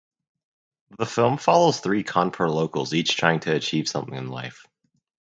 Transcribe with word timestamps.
The 0.97 1.05
film 1.05 1.37
follows 1.37 1.79
three 1.79 2.03
Kanpur 2.03 2.49
locals 2.51 2.91
each 2.91 3.17
trying 3.17 3.39
to 3.41 3.55
achieve 3.55 3.87
something 3.87 4.15
in 4.15 4.29
life. 4.29 4.65